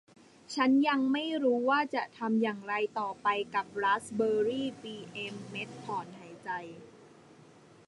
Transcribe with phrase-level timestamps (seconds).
[0.55, 6.49] ฉันยังไม่รู้ว่าจะทำอย่างไรต่อไปกับราสเบอร์รี่ปี่เอ็มเม็ตต์ถอนหายใจ